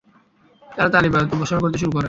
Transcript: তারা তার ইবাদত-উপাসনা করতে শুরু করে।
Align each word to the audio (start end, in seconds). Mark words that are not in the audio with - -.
তারা 0.63 0.89
তার 0.93 1.03
ইবাদত-উপাসনা 1.05 1.59
করতে 1.63 1.77
শুরু 1.77 1.91
করে। 1.91 1.99